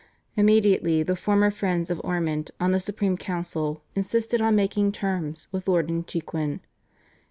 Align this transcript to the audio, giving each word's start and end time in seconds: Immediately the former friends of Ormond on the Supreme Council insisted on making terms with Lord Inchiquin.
Immediately 0.35 1.03
the 1.03 1.15
former 1.15 1.51
friends 1.51 1.91
of 1.91 2.01
Ormond 2.03 2.49
on 2.59 2.71
the 2.71 2.79
Supreme 2.79 3.17
Council 3.17 3.83
insisted 3.93 4.41
on 4.41 4.55
making 4.55 4.93
terms 4.93 5.47
with 5.51 5.67
Lord 5.67 5.91
Inchiquin. 5.91 6.61